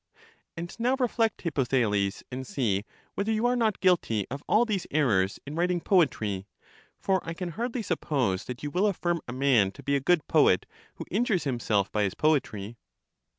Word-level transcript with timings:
And 0.57 0.75
now 0.79 0.95
reflect, 0.99 1.43
Hippothales, 1.43 2.23
and 2.31 2.47
see 2.47 2.85
whether 3.13 3.31
you 3.31 3.45
are 3.45 3.55
not 3.55 3.79
guilty 3.79 4.25
of 4.31 4.41
all 4.47 4.65
these 4.65 4.87
errors 4.89 5.39
in 5.45 5.53
writing 5.55 5.79
poetry. 5.79 6.47
For 6.99 7.21
I 7.23 7.35
can 7.35 7.49
hardly 7.49 7.83
suppose 7.83 8.45
that 8.45 8.63
you 8.63 8.71
will 8.71 8.87
affirm 8.87 9.21
a 9.27 9.31
man 9.31 9.69
to 9.73 9.83
be 9.83 9.95
a 9.95 9.99
good 9.99 10.25
poet 10.27 10.65
who 10.95 11.05
injures 11.11 11.43
himself 11.43 11.91
by 11.91 12.01
his 12.01 12.15
poetry. 12.15 12.77